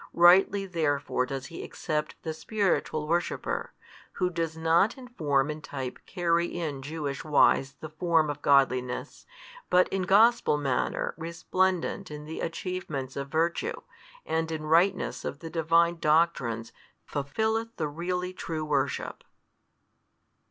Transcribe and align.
Rightly 0.15 0.65
therefore 0.65 1.27
does 1.27 1.45
He 1.45 1.63
accept 1.63 2.15
the 2.23 2.33
spiritual 2.33 3.07
worshipper, 3.07 3.71
who 4.13 4.31
does 4.31 4.57
not 4.57 4.97
in 4.97 5.07
form 5.07 5.51
and 5.51 5.63
type 5.63 5.99
carry 6.07 6.47
in 6.47 6.81
Jewish 6.81 7.23
wise 7.23 7.73
the 7.73 7.89
form 7.89 8.27
of 8.27 8.41
godliness, 8.41 9.27
but 9.69 9.87
in 9.89 10.01
Gospel 10.01 10.57
manner 10.57 11.13
resplendent 11.17 12.09
in 12.09 12.25
the 12.25 12.39
achievements 12.39 13.15
of 13.15 13.27
virtue 13.29 13.79
and 14.25 14.51
in 14.51 14.63
rightness 14.63 15.23
of 15.23 15.37
the 15.37 15.51
Divine 15.51 15.99
doctrines 15.99 16.73
fulfilleth 17.05 17.75
the 17.75 17.87
really 17.87 18.33
true 18.33 18.65
worship. 18.65 19.23